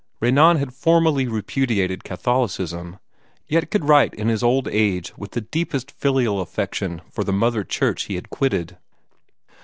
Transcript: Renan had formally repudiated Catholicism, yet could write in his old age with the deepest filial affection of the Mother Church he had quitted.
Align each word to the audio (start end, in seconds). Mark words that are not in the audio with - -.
Renan 0.19 0.57
had 0.57 0.73
formally 0.73 1.27
repudiated 1.27 2.03
Catholicism, 2.03 2.97
yet 3.47 3.69
could 3.69 3.85
write 3.85 4.15
in 4.15 4.29
his 4.29 4.41
old 4.41 4.67
age 4.69 5.13
with 5.15 5.33
the 5.33 5.41
deepest 5.41 5.91
filial 5.91 6.41
affection 6.41 7.03
of 7.15 7.23
the 7.27 7.31
Mother 7.31 7.63
Church 7.63 8.05
he 8.05 8.15
had 8.15 8.31
quitted. 8.31 8.77